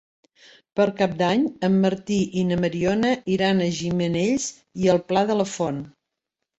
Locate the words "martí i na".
1.83-2.59